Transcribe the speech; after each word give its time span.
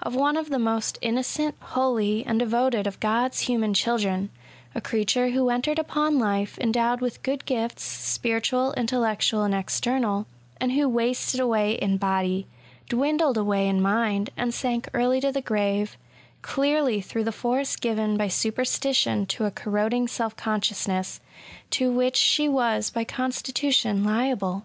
of 0.00 0.14
one 0.14 0.36
of 0.36 0.48
the 0.48 0.60
most 0.60 0.96
innocent, 1.02 1.56
holy, 1.58 2.24
and 2.24 2.38
devoted 2.38 2.86
of 2.86 3.00
God's 3.00 3.40
human 3.40 3.74
chil 3.74 3.98
dren; 3.98 4.30
a 4.76 4.80
creature 4.80 5.30
who 5.30 5.50
entered 5.50 5.76
upon 5.80 6.20
Ufe 6.20 6.56
endowed 6.60 7.00
with 7.00 7.20
good 7.24 7.44
gifts, 7.46 7.82
spiritual, 7.82 8.72
intellectual, 8.74 9.42
and 9.42 9.52
external, 9.56 10.26
and 10.60 10.70
who 10.70 10.88
wasted 10.88 11.40
away 11.40 11.72
in 11.72 11.96
body, 11.96 12.46
dwindled 12.88 13.36
away 13.36 13.66
in 13.66 13.80
mind, 13.82 14.30
and 14.36 14.54
sank 14.54 14.88
early 14.94 15.20
to 15.20 15.32
the 15.32 15.42
grave, 15.42 15.96
clearly 16.42 17.00
through 17.00 17.24
the 17.24 17.32
force 17.32 17.74
given 17.74 18.16
by 18.16 18.28
superstition 18.28 19.26
to 19.26 19.46
a 19.46 19.50
corroding 19.50 20.06
self 20.06 20.36
consciousness, 20.36 21.18
to 21.70 21.90
which 21.90 22.14
she 22.14 22.48
was 22.48 22.90
by 22.90 23.02
constitution 23.02 24.04
liable. 24.04 24.62